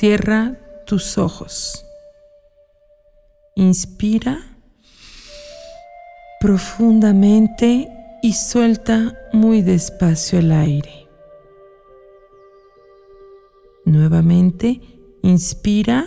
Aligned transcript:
Cierra 0.00 0.56
tus 0.86 1.18
ojos. 1.18 1.84
Inspira 3.56 4.38
profundamente 6.38 7.88
y 8.22 8.34
suelta 8.34 9.18
muy 9.32 9.60
despacio 9.60 10.38
el 10.38 10.52
aire. 10.52 11.08
Nuevamente, 13.86 14.80
inspira 15.22 16.06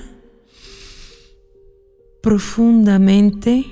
profundamente 2.23 3.65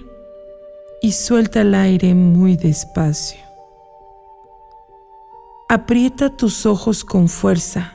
y 1.02 1.14
suelta 1.14 1.62
el 1.62 1.74
aire 1.74 2.14
muy 2.14 2.58
despacio. 2.58 3.40
Aprieta 5.70 6.36
tus 6.36 6.66
ojos 6.66 7.06
con 7.06 7.30
fuerza 7.30 7.94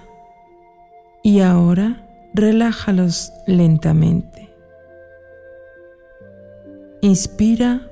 y 1.23 1.41
ahora 1.41 2.04
relájalos 2.35 3.33
lentamente. 3.47 4.51
Inspira 7.01 7.91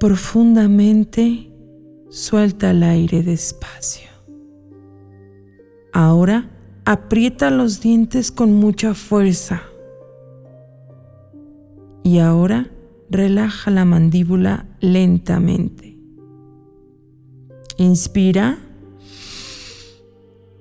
profundamente, 0.00 1.50
suelta 2.08 2.72
el 2.72 2.82
aire 2.82 3.22
despacio. 3.22 4.08
Ahora 5.92 6.50
aprieta 6.84 7.50
los 7.50 7.80
dientes 7.80 8.32
con 8.32 8.54
mucha 8.54 8.94
fuerza. 8.94 9.62
Y 12.02 12.18
ahora 12.18 12.70
relaja 13.10 13.70
la 13.70 13.84
mandíbula 13.84 14.66
lentamente. 14.80 15.96
Inspira 17.76 18.58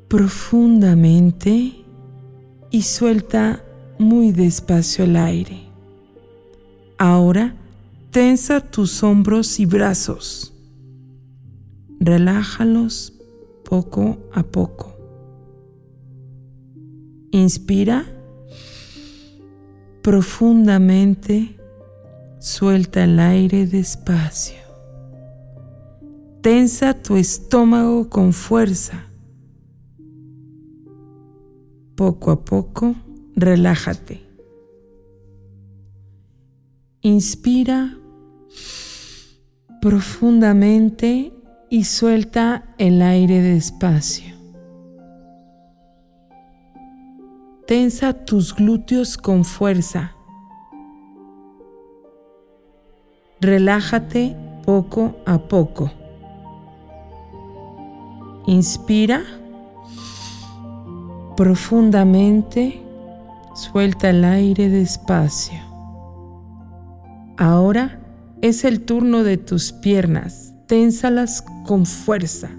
profundamente 0.10 1.79
y 2.72 2.84
suelta 2.84 3.64
muy 3.98 4.32
despacio 4.32 5.06
el 5.06 5.16
aire. 5.16 5.60
Ahora 6.98 7.56
tensa 8.12 8.62
tus 8.62 9.04
hombros 9.04 9.60
y 9.60 9.66
brazos. 9.66 10.54
Relájalos 12.00 13.14
poco 13.64 14.18
a 14.34 14.44
poco. 14.44 14.96
Inspira 17.32 18.06
profundamente, 20.02 21.58
suelta 22.40 23.04
el 23.04 23.20
aire 23.20 23.68
despacio. 23.68 24.58
Tensa 26.42 26.94
tu 26.94 27.18
estómago 27.18 28.10
con 28.10 28.34
fuerza. 28.34 29.09
Poco 32.00 32.32
a 32.32 32.46
poco, 32.46 32.96
relájate. 33.36 34.26
Inspira 37.02 37.98
profundamente 39.82 41.34
y 41.70 41.84
suelta 41.84 42.74
el 42.78 43.02
aire 43.02 43.42
despacio. 43.42 44.34
Tensa 47.68 48.14
tus 48.14 48.56
glúteos 48.56 49.18
con 49.18 49.44
fuerza. 49.44 50.16
Relájate 53.42 54.38
poco 54.66 55.18
a 55.26 55.38
poco. 55.38 55.92
Inspira 58.48 59.22
profundamente, 61.40 62.82
suelta 63.56 64.10
el 64.10 64.26
aire 64.26 64.68
despacio. 64.68 65.58
Ahora 67.38 68.02
es 68.42 68.66
el 68.66 68.82
turno 68.82 69.24
de 69.24 69.38
tus 69.38 69.72
piernas, 69.72 70.54
ténsalas 70.68 71.42
con 71.66 71.86
fuerza. 71.86 72.50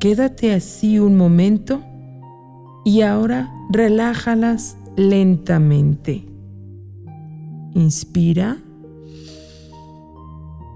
Quédate 0.00 0.52
así 0.52 0.98
un 0.98 1.16
momento 1.16 1.80
y 2.84 3.02
ahora 3.02 3.48
relájalas 3.70 4.76
lentamente. 4.96 6.26
Inspira 7.72 8.56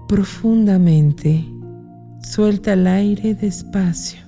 profundamente. 0.07 1.43
Suelta 2.21 2.71
el 2.71 2.87
aire 2.87 3.35
despacio. 3.35 4.26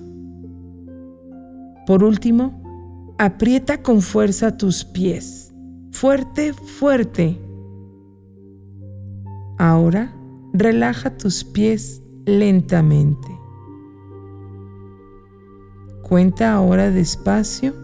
Por 1.90 2.04
último, 2.04 3.16
aprieta 3.18 3.82
con 3.82 4.00
fuerza 4.00 4.56
tus 4.56 4.84
pies. 4.84 5.52
Fuerte, 5.90 6.52
fuerte. 6.52 7.36
Ahora 9.58 10.14
relaja 10.52 11.16
tus 11.16 11.42
pies 11.42 12.00
lentamente. 12.26 13.26
Cuenta 16.02 16.52
ahora 16.52 16.92
despacio 16.92 17.74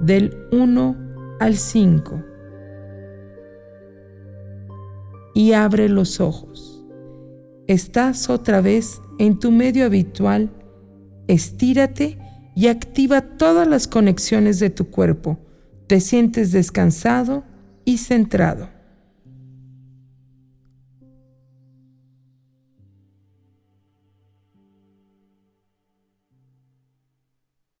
del 0.00 0.36
1 0.50 0.96
al 1.38 1.54
5 1.54 2.20
y 5.34 5.52
abre 5.52 5.88
los 5.88 6.18
ojos. 6.18 6.84
Estás 7.68 8.28
otra 8.28 8.60
vez 8.60 9.00
en 9.20 9.38
tu 9.38 9.52
medio 9.52 9.86
habitual. 9.86 10.50
Estírate 11.28 12.18
y 12.54 12.68
activa 12.68 13.22
todas 13.22 13.66
las 13.66 13.88
conexiones 13.88 14.58
de 14.58 14.70
tu 14.70 14.90
cuerpo. 14.90 15.38
Te 15.86 16.00
sientes 16.00 16.52
descansado 16.52 17.44
y 17.84 17.98
centrado. 17.98 18.68